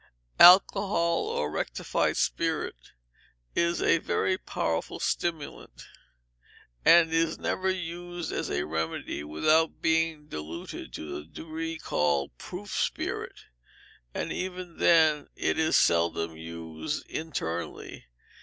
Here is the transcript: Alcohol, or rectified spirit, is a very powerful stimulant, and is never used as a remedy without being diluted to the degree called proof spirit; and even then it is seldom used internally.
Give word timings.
Alcohol, 0.39 1.25
or 1.27 1.51
rectified 1.51 2.17
spirit, 2.17 2.93
is 3.55 3.83
a 3.83 3.99
very 3.99 4.35
powerful 4.35 4.99
stimulant, 4.99 5.85
and 6.83 7.13
is 7.13 7.37
never 7.37 7.69
used 7.69 8.31
as 8.31 8.49
a 8.49 8.65
remedy 8.65 9.23
without 9.23 9.79
being 9.79 10.25
diluted 10.25 10.91
to 10.91 11.07
the 11.07 11.23
degree 11.23 11.77
called 11.77 12.35
proof 12.39 12.71
spirit; 12.71 13.41
and 14.11 14.31
even 14.33 14.77
then 14.77 15.27
it 15.35 15.59
is 15.59 15.77
seldom 15.77 16.35
used 16.35 17.07
internally. 17.07 18.05